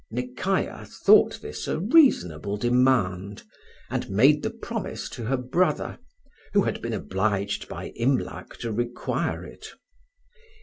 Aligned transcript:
Nekayah 0.09 0.87
thought 0.87 1.39
this 1.43 1.67
a 1.67 1.77
reasonable 1.79 2.57
demand, 2.57 3.43
and 3.87 4.09
made 4.09 4.41
the 4.41 4.49
promise 4.49 5.07
to 5.09 5.25
her 5.25 5.37
brother, 5.37 5.99
who 6.53 6.63
had 6.63 6.81
been 6.81 6.93
obliged 6.93 7.69
by 7.69 7.89
Imlac 7.95 8.57
to 8.61 8.71
require 8.71 9.45
it. 9.45 9.67